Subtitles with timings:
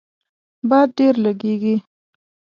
[0.69, 1.75] باد ډیر لږیږي